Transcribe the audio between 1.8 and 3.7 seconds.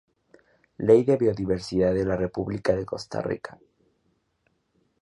de la República de Costa Rica.